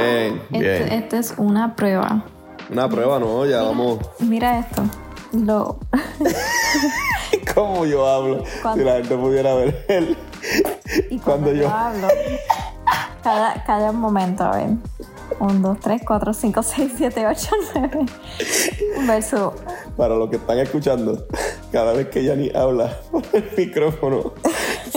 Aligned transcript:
Bien, 0.00 0.42
Esto, 0.52 0.58
bien. 0.58 0.92
esto 0.92 1.16
es 1.16 1.34
una 1.38 1.74
prueba. 1.76 2.24
Una 2.70 2.88
prueba, 2.88 3.18
no, 3.18 3.46
ya 3.46 3.62
vamos. 3.62 3.98
Mira 4.20 4.58
esto. 4.58 4.82
Lo, 5.32 5.78
¿Cómo 7.54 7.86
yo 7.86 8.06
hablo? 8.06 8.44
Cuando- 8.62 8.82
Si 8.82 8.88
la 8.88 8.96
gente 8.96 9.16
pudiera 9.16 9.54
ver 9.54 9.84
el. 9.88 10.16
y 11.10 11.18
Cuando 11.18 11.46
cuando, 11.46 11.52
yo- 11.52 11.62
yo 11.62 11.68
hablo, 11.70 12.08
cada, 13.22 13.64
cada 13.64 13.92
momento, 13.92 14.44
a 14.44 14.56
ver. 14.56 14.68
1, 15.40 15.58
2, 15.58 15.80
3, 15.80 16.02
4, 16.06 16.32
5, 16.32 16.62
6, 16.62 16.92
7, 16.96 17.26
8, 17.26 17.48
9. 17.74 18.06
Verso. 19.06 19.54
Para 19.96 20.14
los 20.14 20.30
que 20.30 20.36
están 20.36 20.58
escuchando, 20.60 21.26
cada 21.72 21.92
vez 21.92 22.08
que 22.08 22.22
Yanni 22.22 22.50
habla 22.54 22.96
por 23.10 23.22
el 23.32 23.44
micrófono, 23.56 24.32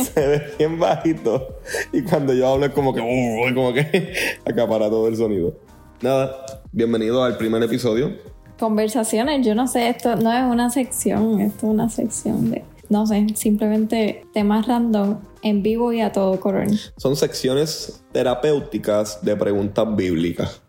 se 0.13 0.27
ve 0.27 0.53
bien 0.57 0.79
bajito. 0.79 1.59
Y 1.91 2.01
cuando 2.03 2.33
yo 2.33 2.47
hablo 2.47 2.65
es 2.65 2.71
como 2.73 2.93
que, 2.93 3.01
uh, 3.01 3.53
como 3.53 3.73
que 3.73 4.13
acapara 4.45 4.89
todo 4.89 5.07
el 5.07 5.15
sonido. 5.15 5.57
Nada, 6.01 6.61
bienvenido 6.71 7.23
al 7.23 7.37
primer 7.37 7.61
episodio. 7.63 8.13
Conversaciones, 8.57 9.45
yo 9.45 9.55
no 9.55 9.67
sé, 9.67 9.89
esto 9.89 10.15
no 10.15 10.31
es 10.33 10.43
una 10.43 10.69
sección, 10.69 11.39
esto 11.39 11.67
es 11.67 11.71
una 11.71 11.89
sección 11.89 12.51
de, 12.51 12.63
no 12.89 13.07
sé, 13.07 13.25
simplemente 13.35 14.25
temas 14.33 14.67
random 14.67 15.19
en 15.43 15.63
vivo 15.63 15.93
y 15.93 16.01
a 16.01 16.11
todo 16.11 16.39
color. 16.39 16.67
Son 16.97 17.15
secciones 17.15 18.03
terapéuticas 18.11 19.23
de 19.23 19.35
preguntas 19.35 19.95
bíblicas. 19.95 20.61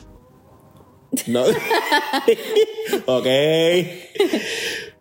No. 1.27 1.43
ok. 3.07 3.27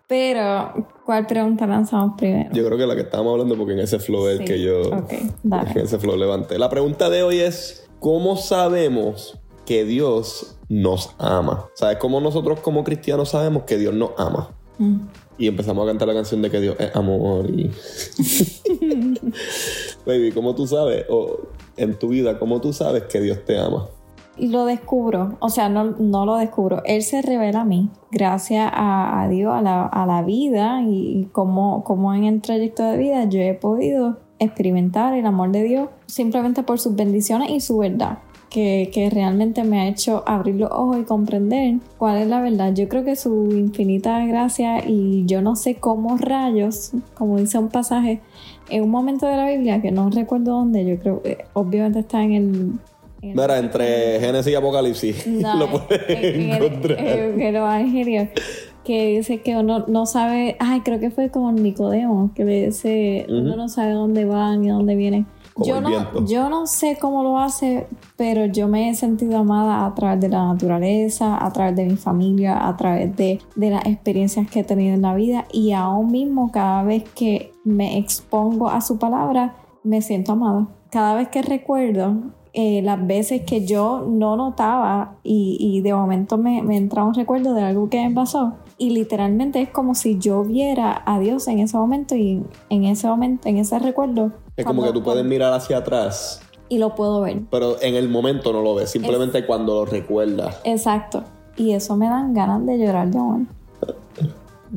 Pero, 0.07 0.87
¿cuál 1.09 1.25
pregunta 1.25 1.65
lanzamos 1.65 2.13
primero? 2.19 2.51
Yo 2.53 2.63
creo 2.67 2.77
que 2.77 2.85
la 2.85 2.93
que 2.93 3.01
estábamos 3.01 3.31
hablando, 3.31 3.57
porque 3.57 3.73
en 3.73 3.79
ese 3.79 3.97
flow 3.97 4.27
es 4.27 4.37
Sí, 4.37 4.45
que 4.45 4.61
yo. 4.61 4.81
ok, 4.81 5.11
En 5.11 5.31
dale. 5.41 5.81
ese 5.81 5.97
flow 5.97 6.15
levanté. 6.15 6.59
La 6.59 6.69
pregunta 6.69 7.09
de 7.09 7.23
hoy 7.23 7.39
es: 7.39 7.89
¿Cómo 7.99 8.37
sabemos 8.37 9.39
que 9.65 9.85
Dios 9.85 10.59
nos 10.69 11.15
ama? 11.17 11.65
¿Sabes 11.73 11.97
cómo 11.97 12.21
nosotros 12.21 12.59
como 12.59 12.83
cristianos 12.83 13.29
sabemos 13.29 13.63
que 13.63 13.79
Dios 13.79 13.95
nos 13.95 14.11
ama? 14.19 14.51
Mm. 14.77 14.97
Y 15.39 15.47
empezamos 15.47 15.83
a 15.83 15.87
cantar 15.87 16.07
la 16.09 16.13
canción 16.13 16.43
de 16.43 16.51
que 16.51 16.61
Dios 16.61 16.75
es 16.77 16.95
amor 16.95 17.49
y... 17.49 17.71
Baby, 20.05 20.31
¿cómo 20.31 20.53
tú 20.53 20.67
sabes? 20.67 21.07
O 21.09 21.39
en 21.75 21.97
tu 21.97 22.09
vida, 22.09 22.37
¿cómo 22.37 22.61
tú 22.61 22.71
sabes 22.71 23.05
que 23.05 23.19
Dios 23.19 23.43
te 23.45 23.57
ama? 23.57 23.87
Lo 24.39 24.65
descubro, 24.65 25.37
o 25.39 25.49
sea, 25.49 25.69
no, 25.69 25.83
no 25.83 26.25
lo 26.25 26.37
descubro, 26.37 26.81
Él 26.85 27.01
se 27.01 27.21
revela 27.21 27.61
a 27.61 27.65
mí, 27.65 27.89
gracias 28.11 28.71
a, 28.73 29.27
Dios, 29.29 29.53
a 29.53 29.61
la, 29.61 29.85
a 29.85 30.05
la 30.05 30.21
vida 30.21 30.81
y, 30.83 31.27
como, 31.31 31.83
como 31.83 32.13
en 32.13 32.23
el 32.23 32.41
trayecto 32.41 32.83
de 32.83 32.97
vida 32.97 33.25
yo 33.25 33.39
he 33.39 33.53
podido 33.53 34.17
experimentar 34.39 35.13
el 35.13 35.25
amor 35.25 35.51
de 35.51 35.63
Dios 35.63 35.89
simplemente 36.05 36.63
por 36.63 36.79
sus 36.79 36.95
bendiciones 36.95 37.49
y 37.51 37.59
su 37.59 37.77
verdad, 37.77 38.19
que, 38.49 38.89
que 38.93 39.09
realmente 39.09 39.63
me 39.63 39.81
ha 39.81 39.87
hecho 39.87 40.23
abrir 40.25 40.55
los 40.55 40.71
ojos 40.71 40.97
y 40.99 41.03
comprender 41.03 41.79
cuál 41.97 42.17
es 42.17 42.27
la 42.27 42.41
verdad. 42.41 42.73
Yo 42.73 42.87
creo 42.87 43.03
que 43.03 43.15
su 43.15 43.51
infinita 43.51 44.25
gracia 44.25 44.87
y 44.87 45.25
yo 45.25 45.41
no 45.41 45.55
sé 45.55 45.75
cómo 45.75 46.17
rayos, 46.17 46.91
como 47.13 47.37
dice 47.37 47.59
un 47.59 47.69
pasaje, 47.69 48.21
en 48.69 48.83
un 48.83 48.89
momento 48.89 49.27
de 49.27 49.35
la 49.35 49.49
Biblia 49.49 49.81
que 49.81 49.91
no 49.91 50.09
recuerdo 50.09 50.53
dónde, 50.53 50.85
yo 50.85 50.97
creo 50.99 51.21
que 51.21 51.45
obviamente 51.53 51.99
está 51.99 52.23
en 52.23 52.31
el... 52.33 52.73
Mira, 53.21 53.57
entre 53.59 54.19
Génesis 54.19 54.51
y 54.53 54.55
Apocalipsis 54.55 55.27
no, 55.27 55.55
lo 55.57 55.67
puedes 55.69 56.09
en- 56.09 56.51
encontrar. 56.53 56.99
en 56.99 57.41
el 57.41 57.55
Evangelio, 57.55 58.27
que 58.83 59.17
dice 59.17 59.41
que 59.41 59.57
uno 59.57 59.85
no 59.87 60.05
sabe, 60.05 60.55
ay, 60.59 60.81
creo 60.81 60.99
que 60.99 61.11
fue 61.11 61.29
con 61.29 61.55
Nicodemo, 61.55 62.31
que 62.33 62.45
le 62.45 62.65
dice, 62.67 63.25
uno 63.29 63.55
no 63.55 63.67
sabe 63.69 63.91
dónde 63.91 64.25
van 64.25 64.63
y 64.63 64.69
dónde 64.69 64.95
vienen. 64.95 65.27
Como 65.53 65.67
Yo 65.67 65.81
no, 65.81 66.25
yo 66.25 66.49
no 66.49 66.65
sé 66.67 66.97
cómo 67.01 67.21
lo 67.21 67.37
hace, 67.37 67.87
pero 68.15 68.45
yo 68.45 68.69
me 68.69 68.89
he 68.89 68.95
sentido 68.95 69.39
amada 69.39 69.85
a 69.85 69.93
través 69.93 70.21
de 70.21 70.29
la 70.29 70.45
naturaleza, 70.45 71.43
a 71.45 71.51
través 71.51 71.75
de 71.75 71.85
mi 71.85 71.97
familia, 71.97 72.65
a 72.65 72.77
través 72.77 73.13
de, 73.17 73.39
de 73.57 73.69
las 73.69 73.85
experiencias 73.85 74.49
que 74.49 74.61
he 74.61 74.63
tenido 74.63 74.93
en 74.95 75.01
la 75.01 75.13
vida 75.15 75.45
y 75.51 75.73
aún 75.73 76.11
mismo 76.13 76.49
cada 76.51 76.83
vez 76.83 77.03
que 77.13 77.51
me 77.65 77.97
expongo 77.97 78.69
a 78.69 78.79
su 78.79 78.97
palabra, 78.97 79.55
me 79.83 80.01
siento 80.01 80.31
amada. 80.31 80.67
Cada 80.91 81.15
vez 81.15 81.27
que 81.27 81.41
recuerdo 81.41 82.15
eh, 82.53 82.81
las 82.81 83.05
veces 83.05 83.41
que 83.41 83.65
yo 83.65 84.05
no 84.07 84.35
notaba 84.35 85.17
y, 85.23 85.57
y 85.59 85.81
de 85.81 85.93
momento 85.93 86.37
me, 86.37 86.61
me 86.63 86.77
entra 86.77 87.03
un 87.03 87.13
recuerdo 87.13 87.53
de 87.53 87.63
algo 87.63 87.89
que 87.89 88.07
me 88.07 88.13
pasó 88.13 88.55
y 88.77 88.91
literalmente 88.91 89.61
es 89.61 89.69
como 89.69 89.93
si 89.93 90.17
yo 90.17 90.43
viera 90.43 91.03
a 91.05 91.19
Dios 91.19 91.47
en 91.47 91.59
ese 91.59 91.77
momento 91.77 92.15
y 92.15 92.41
en 92.69 92.85
ese 92.85 93.07
momento, 93.07 93.47
en 93.47 93.57
ese 93.57 93.77
recuerdo. 93.77 94.31
Es 94.55 94.65
como 94.65 94.83
que 94.83 94.93
tú 94.93 95.03
puedes 95.03 95.25
mirar 95.25 95.53
hacia 95.53 95.77
atrás, 95.77 96.41
y 96.69 96.77
lo 96.77 96.95
puedo 96.95 97.21
ver. 97.21 97.41
pero 97.49 97.81
en 97.81 97.95
el 97.95 98.09
momento 98.09 98.53
no 98.53 98.61
lo 98.61 98.75
ves, 98.75 98.91
simplemente 98.91 99.45
cuando 99.45 99.73
lo 99.73 99.85
recuerdas. 99.85 100.61
Exacto. 100.63 101.23
Y 101.57 101.73
eso 101.73 101.97
me 101.97 102.07
dan 102.07 102.33
ganas 102.33 102.65
de 102.65 102.77
llorar 102.77 103.09
de. 103.09 103.19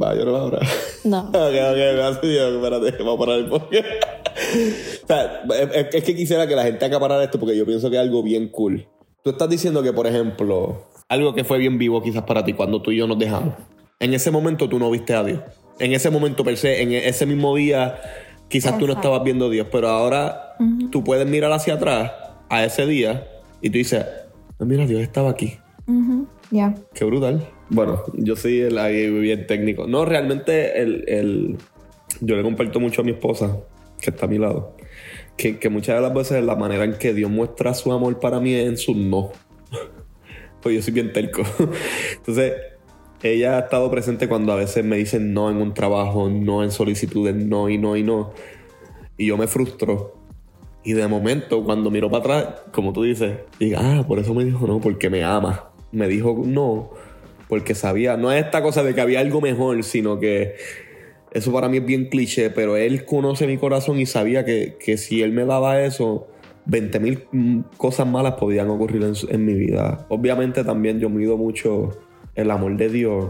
Va 0.03 0.11
a 0.11 0.15
llorar 0.15 0.35
ahora. 0.35 0.59
No. 1.05 1.21
Ok, 1.29 1.35
ok, 1.35 1.77
me 1.97 2.03
hace 2.03 2.27
Dios, 2.27 2.55
espérate, 2.55 3.03
vamos 3.05 3.15
a 3.15 3.19
parar 3.19 3.39
el 3.39 3.49
podcast. 3.49 3.87
O 5.05 5.07
sea, 5.07 5.43
es, 5.73 5.95
es 5.95 6.05
que 6.05 6.15
quisiera 6.15 6.47
que 6.47 6.55
la 6.57 6.65
gente 6.65 6.85
acaparara 6.85 7.25
esto 7.25 7.39
porque 7.39 7.57
yo 7.57 7.65
pienso 7.67 7.91
que 7.91 7.97
es 7.97 8.03
algo 8.03 8.23
bien 8.23 8.49
cool. 8.49 8.87
Tú 9.23 9.31
estás 9.31 9.49
diciendo 9.49 9.83
que, 9.83 9.93
por 9.93 10.07
ejemplo, 10.07 10.87
algo 11.09 11.35
que 11.35 11.45
fue 11.45 11.59
bien 11.59 11.79
vivo 11.79 12.03
quizás 12.03 12.23
para 12.25 12.45
ti 12.45 12.53
cuando 12.55 12.83
tú 12.83 12.91
y 12.91 12.97
yo 12.99 13.07
nos 13.07 13.19
dejamos. 13.19 13.55
En 14.01 14.15
ese 14.15 14.31
momento 14.31 14.69
tú 14.69 14.79
no 14.79 14.91
viste 14.91 15.15
a 15.15 15.23
Dios. 15.23 15.41
En 15.79 15.93
ese 15.93 16.11
momento, 16.11 16.45
per 16.45 16.57
se, 16.57 16.83
en 16.83 16.93
ese 16.93 17.25
mismo 17.25 17.55
día, 17.57 17.99
quizás 18.49 18.73
tú 18.79 18.81
no 18.87 18.93
Exacto. 18.93 19.09
estabas 19.09 19.25
viendo 19.25 19.47
a 19.47 19.51
Dios, 19.51 19.67
pero 19.71 19.89
ahora 19.89 20.57
tú 20.91 21.03
puedes 21.05 21.27
mirar 21.27 21.53
hacia 21.53 21.75
atrás 21.75 22.13
a 22.49 22.65
ese 22.65 22.87
día 22.87 23.27
y 23.61 23.71
tú 23.71 23.79
dices, 23.79 24.05
"Ah, 24.59 24.65
mira, 24.65 24.87
Dios 24.87 25.01
estaba 25.01 25.31
aquí. 25.31 25.55
Ujú, 25.87 26.27
Ya. 26.51 26.75
Qué 26.95 27.05
brutal. 27.05 27.49
Bueno, 27.71 28.03
yo 28.15 28.37
soy 28.37 28.61
el 28.61 28.77
ahí 28.79 29.09
bien 29.09 29.47
técnico. 29.47 29.87
No, 29.87 30.05
realmente 30.05 30.81
el, 30.83 31.05
el- 31.09 31.57
yo 32.21 32.37
le 32.37 32.43
comparto 32.43 32.79
mucho 32.79 33.01
a 33.01 33.05
mi 33.05 33.13
esposa, 33.13 33.57
que 34.03 34.11
está 34.11 34.27
a 34.27 34.29
mi 34.29 34.39
lado, 34.39 34.77
que, 35.37 35.69
muchas 35.71 35.97
de 35.97 36.03
las 36.03 36.13
veces 36.13 36.45
la 36.45 36.57
manera 36.57 36.85
en 36.85 36.99
que 36.99 37.15
Dios 37.15 37.31
muestra 37.31 37.73
su 37.73 37.93
amor 37.93 38.21
para 38.21 38.41
mí 38.41 38.53
es 38.53 38.69
en 38.69 38.77
su 38.77 38.95
no. 38.95 39.31
pues 40.61 40.75
yo 40.75 40.83
soy 40.83 40.93
bien 40.93 41.13
terco. 41.13 41.43
Entonces, 42.17 42.53
ella 43.23 43.57
ha 43.57 43.61
estado 43.61 43.91
presente 43.91 44.29
cuando 44.29 44.53
a 44.53 44.57
veces 44.57 44.85
me 44.85 44.97
dicen 44.97 45.33
no 45.33 45.51
en 45.51 45.57
un 45.57 45.73
trabajo, 45.73 46.29
no 46.29 46.63
en 46.63 46.71
solicitudes, 46.71 47.35
no 47.35 47.69
y 47.69 47.79
no 47.79 47.97
y 47.97 48.03
no. 48.03 48.33
Y 49.17 49.27
yo 49.27 49.37
me 49.37 49.47
frustro. 49.47 50.19
Y 50.85 50.95
de 50.95 51.07
momento, 51.07 51.63
cuando 51.63 51.91
miro 51.91 52.11
para 52.11 52.41
atrás, 52.41 52.63
como 52.73 52.93
tú 52.93 53.05
dices, 53.05 53.39
digo, 53.61 53.79
ah, 53.81 54.05
por 54.07 54.19
eso 54.19 54.35
me 54.35 54.45
dijo 54.45 54.67
no, 54.67 54.81
porque 54.81 55.09
me 55.09 55.23
ama. 55.23 55.71
Me 55.93 56.09
dijo 56.09 56.43
no, 56.45 56.91
porque 57.49 57.75
sabía, 57.75 58.17
no 58.17 58.33
es 58.33 58.45
esta 58.45 58.63
cosa 58.63 58.83
de 58.83 58.95
que 58.95 59.01
había 59.01 59.21
algo 59.21 59.41
mejor, 59.41 59.85
sino 59.85 60.19
que 60.19 60.57
eso 61.33 61.53
para 61.53 61.69
mí 61.69 61.79
es 61.79 61.85
bien 61.87 62.07
cliché, 62.09 62.51
pero 62.51 62.77
él 62.77 63.05
conoce 63.05 63.47
mi 63.47 63.57
corazón 63.59 63.99
y 63.99 64.07
sabía 64.07 64.45
que, 64.45 64.77
que 64.85 64.97
si 64.97 65.23
él 65.23 65.33
me 65.33 65.45
daba 65.45 65.83
eso, 65.83 66.27
20 66.67 67.01
mil 67.01 67.25
mm, 67.33 67.61
cosas 67.77 68.07
malas 68.07 68.35
podían 68.35 68.69
ocurrir 68.71 69.03
en, 69.03 69.15
en 69.29 69.45
mi 69.45 69.55
vida. 69.55 70.07
Obviamente 70.09 70.63
también 70.65 71.01
yo 71.01 71.09
mido 71.09 71.37
mucho 71.37 71.91
el 72.35 72.51
amor 72.51 72.77
de 72.77 72.89
Dios. 72.89 73.27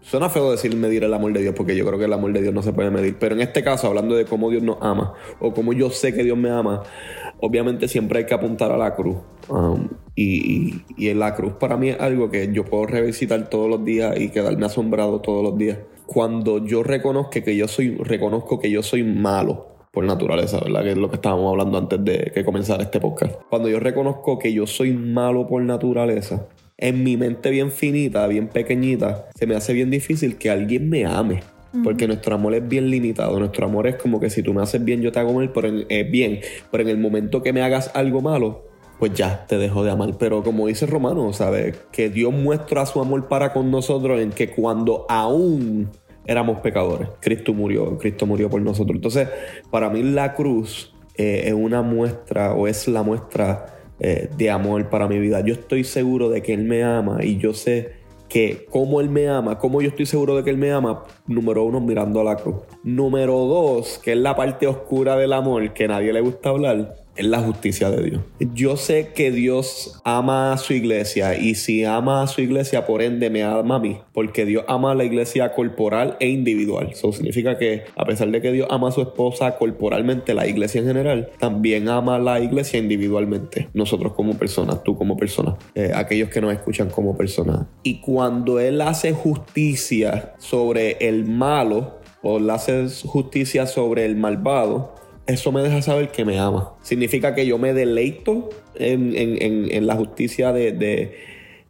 Suena 0.00 0.28
feo 0.28 0.50
decir 0.50 0.76
medir 0.76 1.02
el 1.04 1.14
amor 1.14 1.32
de 1.32 1.40
Dios 1.40 1.54
porque 1.56 1.74
yo 1.74 1.86
creo 1.86 1.98
que 1.98 2.04
el 2.04 2.12
amor 2.12 2.32
de 2.34 2.42
Dios 2.42 2.52
no 2.52 2.62
se 2.62 2.72
puede 2.74 2.90
medir. 2.90 3.16
Pero 3.18 3.34
en 3.36 3.40
este 3.40 3.62
caso, 3.64 3.86
hablando 3.86 4.14
de 4.14 4.26
cómo 4.26 4.50
Dios 4.50 4.62
nos 4.62 4.76
ama 4.82 5.14
o 5.40 5.54
cómo 5.54 5.72
yo 5.72 5.88
sé 5.90 6.12
que 6.12 6.22
Dios 6.24 6.36
me 6.36 6.50
ama, 6.50 6.82
obviamente 7.40 7.88
siempre 7.88 8.18
hay 8.18 8.26
que 8.26 8.34
apuntar 8.34 8.70
a 8.70 8.76
la 8.76 8.94
cruz. 8.94 9.16
Um, 9.48 9.88
y, 10.14 10.82
y- 10.98 11.14
la 11.14 11.34
cruz 11.34 11.54
para 11.54 11.76
mí 11.78 11.88
es 11.88 12.00
algo 12.00 12.30
que 12.30 12.52
yo 12.52 12.64
puedo 12.66 12.86
revisitar 12.86 13.48
todos 13.48 13.68
los 13.70 13.82
días 13.84 14.18
y 14.20 14.28
quedarme 14.28 14.66
asombrado 14.66 15.20
todos 15.20 15.42
los 15.42 15.56
días. 15.56 15.78
Cuando 16.06 16.64
yo 16.64 16.82
reconozco 16.82 17.30
que 17.30 17.56
yo 17.56 17.68
soy, 17.68 17.96
reconozco 17.96 18.58
que 18.60 18.70
yo 18.70 18.82
soy 18.82 19.02
malo 19.02 19.74
por 19.90 20.04
naturaleza, 20.04 20.60
¿verdad? 20.60 20.82
Que 20.82 20.90
es 20.90 20.98
lo 20.98 21.08
que 21.08 21.16
estábamos 21.16 21.50
hablando 21.50 21.78
antes 21.78 22.04
de 22.04 22.32
que 22.34 22.44
comenzara 22.44 22.82
este 22.82 23.00
podcast. 23.00 23.36
Cuando 23.48 23.68
yo 23.68 23.78
reconozco 23.80 24.38
que 24.38 24.52
yo 24.52 24.66
soy 24.66 24.92
malo 24.92 25.46
por 25.46 25.62
naturaleza, 25.62 26.48
en 26.76 27.04
mi 27.04 27.16
mente 27.16 27.50
bien 27.50 27.70
finita, 27.70 28.26
bien 28.26 28.48
pequeñita, 28.48 29.28
se 29.34 29.46
me 29.46 29.54
hace 29.54 29.72
bien 29.72 29.90
difícil 29.90 30.36
que 30.36 30.50
alguien 30.50 30.90
me 30.90 31.06
ame. 31.06 31.42
Porque 31.82 32.06
nuestro 32.06 32.36
amor 32.36 32.54
es 32.54 32.68
bien 32.68 32.88
limitado. 32.88 33.36
Nuestro 33.40 33.66
amor 33.66 33.88
es 33.88 33.96
como 33.96 34.20
que 34.20 34.30
si 34.30 34.44
tú 34.44 34.54
me 34.54 34.62
haces 34.62 34.84
bien, 34.84 35.02
yo 35.02 35.10
te 35.10 35.18
hago 35.18 35.32
mal, 35.32 35.50
pero 35.50 35.66
en, 35.66 35.86
eh, 35.88 36.04
bien. 36.04 36.38
Pero 36.70 36.84
en 36.84 36.88
el 36.88 36.98
momento 36.98 37.42
que 37.42 37.52
me 37.52 37.62
hagas 37.62 37.90
algo 37.94 38.20
malo, 38.20 38.68
pues 39.04 39.18
ya 39.18 39.44
te 39.46 39.58
dejo 39.58 39.84
de 39.84 39.90
amar. 39.90 40.16
Pero 40.18 40.42
como 40.42 40.66
dice 40.66 40.86
Romano, 40.86 41.30
¿sabes? 41.34 41.76
Que 41.92 42.08
Dios 42.08 42.32
muestra 42.32 42.86
su 42.86 43.02
amor 43.02 43.28
para 43.28 43.52
con 43.52 43.70
nosotros 43.70 44.18
en 44.18 44.30
que 44.30 44.48
cuando 44.48 45.04
aún 45.10 45.90
éramos 46.24 46.60
pecadores, 46.60 47.10
Cristo 47.20 47.52
murió, 47.52 47.98
Cristo 47.98 48.24
murió 48.24 48.48
por 48.48 48.62
nosotros. 48.62 48.96
Entonces, 48.96 49.28
para 49.70 49.90
mí 49.90 50.02
la 50.02 50.32
cruz 50.32 50.94
eh, 51.18 51.42
es 51.44 51.52
una 51.52 51.82
muestra 51.82 52.54
o 52.54 52.66
es 52.66 52.88
la 52.88 53.02
muestra 53.02 53.76
eh, 54.00 54.30
de 54.38 54.50
amor 54.50 54.88
para 54.88 55.06
mi 55.06 55.18
vida. 55.18 55.40
Yo 55.40 55.52
estoy 55.52 55.84
seguro 55.84 56.30
de 56.30 56.40
que 56.40 56.54
Él 56.54 56.64
me 56.64 56.82
ama 56.82 57.22
y 57.22 57.36
yo 57.36 57.52
sé 57.52 58.04
que 58.26 58.64
como 58.70 59.02
Él 59.02 59.10
me 59.10 59.28
ama, 59.28 59.58
como 59.58 59.82
yo 59.82 59.90
estoy 59.90 60.06
seguro 60.06 60.34
de 60.34 60.44
que 60.44 60.48
Él 60.48 60.56
me 60.56 60.72
ama, 60.72 61.02
número 61.26 61.62
uno, 61.64 61.78
mirando 61.78 62.22
a 62.22 62.24
la 62.24 62.36
cruz. 62.36 62.56
Número 62.82 63.34
dos, 63.34 64.00
que 64.02 64.12
es 64.12 64.18
la 64.18 64.34
parte 64.34 64.66
oscura 64.66 65.14
del 65.16 65.34
amor 65.34 65.74
que 65.74 65.88
nadie 65.88 66.10
le 66.10 66.22
gusta 66.22 66.48
hablar, 66.48 67.03
es 67.16 67.26
la 67.26 67.40
justicia 67.40 67.90
de 67.90 68.02
Dios. 68.02 68.22
Yo 68.54 68.76
sé 68.76 69.12
que 69.14 69.30
Dios 69.30 70.00
ama 70.04 70.52
a 70.52 70.58
su 70.58 70.72
iglesia 70.72 71.38
y 71.38 71.54
si 71.54 71.84
ama 71.84 72.22
a 72.22 72.26
su 72.26 72.40
iglesia, 72.40 72.86
por 72.86 73.02
ende 73.02 73.30
me 73.30 73.42
ama 73.42 73.76
a 73.76 73.78
mí, 73.78 73.98
porque 74.12 74.44
Dios 74.44 74.64
ama 74.68 74.92
a 74.92 74.94
la 74.94 75.04
iglesia 75.04 75.52
corporal 75.52 76.16
e 76.20 76.28
individual. 76.28 76.88
Eso 76.92 77.12
significa 77.12 77.58
que 77.58 77.84
a 77.96 78.04
pesar 78.04 78.30
de 78.30 78.40
que 78.40 78.52
Dios 78.52 78.68
ama 78.70 78.88
a 78.88 78.92
su 78.92 79.02
esposa 79.02 79.56
corporalmente, 79.56 80.34
la 80.34 80.46
iglesia 80.46 80.80
en 80.80 80.86
general, 80.86 81.30
también 81.38 81.88
ama 81.88 82.16
a 82.16 82.18
la 82.18 82.40
iglesia 82.40 82.78
individualmente. 82.78 83.68
Nosotros 83.74 84.12
como 84.14 84.36
personas, 84.36 84.82
tú 84.82 84.96
como 84.96 85.16
persona, 85.16 85.56
eh, 85.74 85.92
aquellos 85.94 86.28
que 86.28 86.40
nos 86.40 86.52
escuchan 86.52 86.90
como 86.90 87.16
personas. 87.16 87.66
Y 87.82 88.00
cuando 88.00 88.60
Él 88.60 88.80
hace 88.80 89.12
justicia 89.12 90.34
sobre 90.38 90.96
el 91.00 91.24
malo, 91.24 92.00
o 92.22 92.38
hace 92.50 92.88
justicia 93.04 93.66
sobre 93.66 94.06
el 94.06 94.16
malvado, 94.16 94.94
eso 95.26 95.52
me 95.52 95.62
deja 95.62 95.82
saber 95.82 96.10
que 96.10 96.24
me 96.24 96.38
ama. 96.38 96.74
Significa 96.82 97.34
que 97.34 97.46
yo 97.46 97.58
me 97.58 97.72
deleito 97.72 98.50
en, 98.74 99.86
la 99.86 99.96
justicia 99.96 100.52
de, 100.52 100.72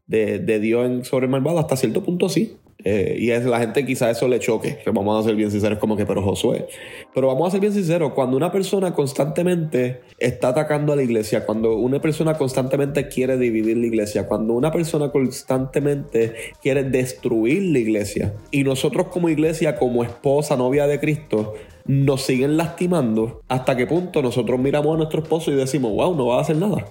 de, 0.07 0.59
Dios 0.61 1.07
sobre 1.09 1.27
el 1.27 1.31
malvado. 1.31 1.59
Hasta 1.59 1.77
cierto 1.77 2.03
punto 2.03 2.29
sí. 2.29 2.57
Eh, 2.85 3.17
y 3.19 3.31
es 3.31 3.45
la 3.47 3.59
gente 3.61 3.87
quizá 3.87 4.11
eso 4.11 4.29
le 4.29 4.39
choque, 4.39 4.79
que 4.85 4.91
vamos 4.91 5.19
a 5.19 5.27
ser 5.27 5.37
bien 5.37 5.51
sinceros, 5.51 5.79
como 5.79 5.97
que, 5.97 6.05
pero 6.05 6.23
Josué. 6.23 6.67
Pero 7.15 7.29
vamos 7.29 7.49
a 7.49 7.51
ser 7.53 7.61
bien 7.61 7.73
sinceros, 7.73 8.13
cuando 8.13 8.37
una 8.37 8.53
persona 8.53 8.93
constantemente 8.93 10.03
está 10.19 10.49
atacando 10.49 10.93
a 10.93 10.97
la 10.97 11.03
iglesia, 11.03 11.47
cuando 11.47 11.77
una 11.77 12.01
persona 12.01 12.35
constantemente 12.35 13.09
quiere 13.09 13.39
dividir 13.39 13.79
la 13.79 13.87
iglesia, 13.87 14.27
cuando 14.27 14.53
una 14.53 14.71
persona 14.71 15.11
constantemente 15.11 16.35
quiere 16.61 16.85
destruir 16.85 17.73
la 17.73 17.79
iglesia, 17.79 18.35
y 18.51 18.65
nosotros 18.65 19.09
como 19.09 19.31
iglesia, 19.31 19.77
como 19.77 20.05
esposa, 20.05 20.57
novia 20.57 20.87
de 20.87 21.01
Cristo, 21.01 21.55
nos 21.87 22.23
siguen 22.23 22.57
lastimando, 22.57 23.41
¿hasta 23.49 23.77
qué 23.77 23.87
punto 23.87 24.23
nosotros 24.23 24.61
miramos 24.61 24.95
a 24.95 24.99
nuestro 24.99 25.23
esposo 25.23 25.51
y 25.51 25.55
decimos, 25.55 25.93
wow, 25.93 26.15
no 26.15 26.27
va 26.27 26.39
a 26.39 26.41
hacer 26.43 26.57
nada? 26.57 26.85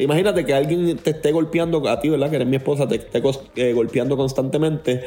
Imagínate 0.00 0.44
que 0.44 0.54
alguien 0.54 0.96
te 0.96 1.10
esté 1.10 1.32
golpeando 1.32 1.86
a 1.88 2.00
ti, 2.00 2.08
¿verdad? 2.08 2.30
Que 2.30 2.36
eres 2.36 2.48
mi 2.48 2.56
esposa, 2.56 2.88
te 2.88 2.96
esté 2.96 3.22
eh, 3.56 3.72
golpeando 3.72 4.16
constantemente 4.16 5.02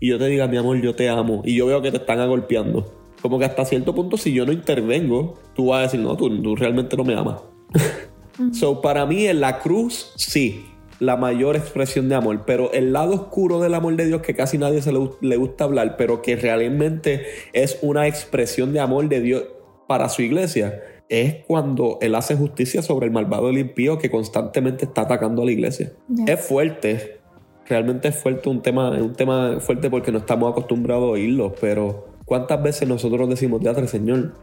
y 0.00 0.08
yo 0.08 0.18
te 0.18 0.26
diga, 0.26 0.46
mi 0.46 0.56
amor, 0.56 0.80
yo 0.80 0.94
te 0.94 1.08
amo. 1.08 1.42
Y 1.44 1.54
yo 1.54 1.66
veo 1.66 1.82
que 1.82 1.90
te 1.90 1.96
están 1.98 2.20
agolpeando. 2.20 2.92
Como 3.20 3.38
que 3.38 3.44
hasta 3.44 3.64
cierto 3.64 3.94
punto, 3.94 4.16
si 4.16 4.32
yo 4.32 4.46
no 4.46 4.52
intervengo, 4.52 5.34
tú 5.54 5.66
vas 5.66 5.80
a 5.80 5.82
decir, 5.82 6.00
no, 6.00 6.16
tú, 6.16 6.56
realmente 6.56 6.96
no 6.96 7.04
me 7.04 7.14
amas. 7.14 7.40
so, 8.52 8.80
para 8.80 9.04
mí 9.06 9.26
en 9.26 9.40
la 9.40 9.58
cruz, 9.58 10.12
sí, 10.16 10.64
la 11.00 11.16
mayor 11.16 11.56
expresión 11.56 12.08
de 12.08 12.14
amor, 12.14 12.44
pero 12.46 12.72
el 12.72 12.92
lado 12.92 13.14
oscuro 13.14 13.60
del 13.60 13.74
amor 13.74 13.96
de 13.96 14.06
Dios 14.06 14.22
que 14.22 14.34
casi 14.34 14.58
nadie 14.58 14.80
se 14.80 14.92
le 14.92 15.36
gusta 15.36 15.64
hablar, 15.64 15.96
pero 15.96 16.22
que 16.22 16.36
realmente 16.36 17.26
es 17.52 17.78
una 17.82 18.06
expresión 18.06 18.72
de 18.72 18.80
amor 18.80 19.08
de 19.08 19.20
Dios 19.20 19.44
para 19.88 20.08
su 20.08 20.22
iglesia 20.22 20.82
es 21.08 21.44
cuando 21.46 21.98
él 22.00 22.14
hace 22.14 22.36
justicia 22.36 22.82
sobre 22.82 23.06
el 23.06 23.12
malvado 23.12 23.46
del 23.46 23.58
impío 23.58 23.98
que 23.98 24.10
constantemente 24.10 24.84
está 24.86 25.02
atacando 25.02 25.42
a 25.42 25.44
la 25.44 25.52
iglesia. 25.52 25.92
Es 26.26 26.40
fuerte, 26.40 27.20
realmente 27.66 28.08
es 28.08 28.16
fuerte 28.16 28.48
un 28.48 28.62
tema, 28.62 28.90
un 28.90 29.14
tema 29.14 29.60
fuerte 29.60 29.90
porque 29.90 30.12
no 30.12 30.18
estamos 30.18 30.50
acostumbrados 30.50 31.04
a 31.04 31.12
oírlo, 31.12 31.54
pero 31.60 32.08
¿cuántas 32.24 32.62
veces 32.62 32.88
nosotros 32.88 33.28
decimos, 33.28 33.60
teatro, 33.60 33.86
Señor, 33.86 34.34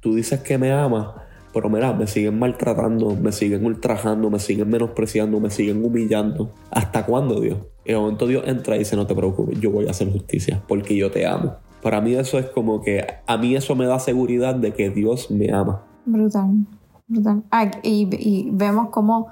tú 0.00 0.14
dices 0.14 0.40
que 0.40 0.58
me 0.58 0.72
amas, 0.72 1.08
pero 1.52 1.68
mira, 1.68 1.92
me 1.92 2.06
siguen 2.06 2.38
maltratando, 2.38 3.14
me 3.14 3.30
siguen 3.30 3.64
ultrajando, 3.64 4.28
me 4.28 4.40
siguen 4.40 4.68
menospreciando, 4.68 5.38
me 5.38 5.50
siguen 5.50 5.84
humillando. 5.84 6.52
¿Hasta 6.70 7.06
cuándo, 7.06 7.40
Dios? 7.40 7.58
En 7.84 7.94
el 7.94 8.00
momento 8.00 8.26
Dios 8.26 8.42
entra 8.46 8.74
y 8.74 8.80
dice, 8.80 8.96
no 8.96 9.06
te 9.06 9.14
preocupes, 9.14 9.60
yo 9.60 9.70
voy 9.70 9.86
a 9.86 9.90
hacer 9.90 10.10
justicia 10.10 10.62
porque 10.66 10.96
yo 10.96 11.12
te 11.12 11.26
amo. 11.26 11.56
Para 11.80 12.00
mí 12.00 12.14
eso 12.14 12.38
es 12.38 12.46
como 12.46 12.82
que 12.82 13.06
a 13.24 13.36
mí 13.36 13.54
eso 13.54 13.76
me 13.76 13.86
da 13.86 14.00
seguridad 14.00 14.54
de 14.56 14.72
que 14.72 14.90
Dios 14.90 15.30
me 15.30 15.52
ama. 15.52 15.86
Brutal, 16.06 16.66
brutal. 17.06 17.42
Ah, 17.50 17.70
y, 17.82 18.50
vemos 18.52 18.90
como 18.90 19.28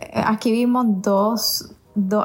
eh, 0.00 0.22
aquí 0.24 0.50
vimos 0.52 0.86
dos, 1.02 1.74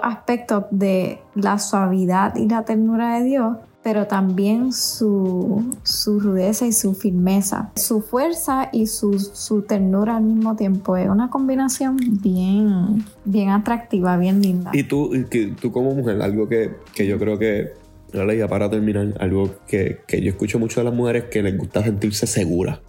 aspectos 0.04 0.66
de 0.70 1.20
la 1.34 1.58
suavidad 1.58 2.36
y 2.36 2.48
la 2.48 2.64
ternura 2.64 3.18
de 3.18 3.26
Dios, 3.26 3.58
pero 3.82 4.06
también 4.06 4.72
su, 4.72 5.64
rudeza 6.06 6.68
y 6.68 6.72
su 6.72 6.94
firmeza, 6.94 7.72
su 7.76 8.02
fuerza 8.02 8.70
y 8.72 8.86
su, 8.86 9.66
ternura 9.68 10.18
al 10.18 10.24
mismo 10.24 10.56
tiempo. 10.56 10.96
Es 10.96 11.10
una 11.10 11.30
combinación 11.32 11.98
bien, 12.22 13.04
bien 13.26 13.50
atractiva, 13.50 14.16
bien 14.18 14.42
linda. 14.42 14.72
Y 14.74 14.84
tú, 14.84 15.12
tú 15.60 15.72
como 15.72 15.96
mujer, 15.96 16.22
algo 16.22 16.48
que, 16.48 16.76
yo 16.96 17.18
creo 17.18 17.40
que 17.40 17.74
ya 18.14 18.48
para 18.48 18.70
terminar, 18.70 19.16
algo 19.20 19.56
que, 19.68 20.02
yo 20.08 20.30
escucho 20.30 20.60
mucho 20.60 20.82
de 20.82 20.84
las 20.86 20.94
mujeres 20.94 21.26
que 21.26 21.42
les 21.42 21.58
gusta 21.58 21.84
sentirse 21.84 22.28
seguras. 22.28 22.80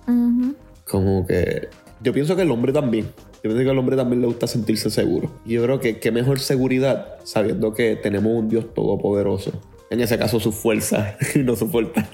Como 0.94 1.26
que 1.26 1.70
yo 2.02 2.12
pienso 2.12 2.37
que 2.37 2.43
el 2.43 2.50
hombre 2.52 2.73
también. 2.73 3.06
Yo 3.43 3.50
pienso 3.50 3.64
que 3.64 3.70
al 3.70 3.79
hombre 3.79 3.96
también 3.96 4.20
le 4.20 4.29
gusta 4.29 4.46
sentirse 4.46 4.91
seguro. 4.91 5.29
Y 5.44 5.55
yo 5.55 5.64
creo 5.64 5.81
que 5.81 5.99
qué 5.99 6.12
mejor 6.12 6.38
seguridad 6.38 7.17
sabiendo 7.25 7.75
que 7.75 7.96
tenemos 7.96 8.32
un 8.32 8.49
Dios 8.49 8.73
todopoderoso. 8.73 9.50
En 9.91 10.00
ese 10.00 10.17
caso 10.19 10.38
su 10.38 10.52
fuerza 10.52 11.17
y 11.35 11.41
no 11.41 11.56
su 11.56 11.69
fortaleza. 11.69 12.12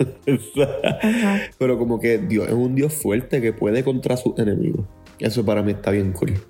Pero 1.58 1.78
como 1.78 2.00
que 2.00 2.16
Dios 2.16 2.48
es 2.48 2.54
un 2.54 2.74
Dios 2.74 2.94
fuerte 2.94 3.42
que 3.42 3.52
puede 3.52 3.84
contra 3.84 4.16
sus 4.16 4.38
enemigos. 4.38 4.86
Eso 5.18 5.44
para 5.44 5.62
mí 5.62 5.72
está 5.72 5.90
bien 5.90 6.12
cool. 6.12 6.40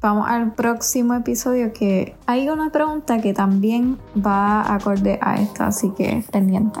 Vamos 0.00 0.26
al 0.26 0.54
próximo 0.54 1.12
episodio 1.12 1.74
que 1.74 2.14
hay 2.24 2.48
una 2.48 2.72
pregunta 2.72 3.20
que 3.20 3.34
también 3.34 3.98
va 4.16 4.74
acorde 4.74 5.18
a 5.20 5.42
esta, 5.42 5.66
así 5.66 5.92
que 5.94 6.24
pendiente. 6.32 6.80